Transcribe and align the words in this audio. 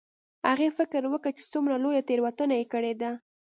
هغې 0.49 0.69
فکر 0.77 1.01
وکړ 1.13 1.31
چې 1.39 1.45
څومره 1.53 1.75
لویه 1.83 2.03
تیروتنه 2.09 2.53
یې 2.59 2.65
کړې 2.73 2.93
ده 3.01 3.11